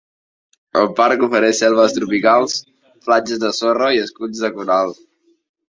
[0.79, 2.57] El parc ofereix selves tropicals,
[3.11, 4.99] platges de sorra i esculls de coral.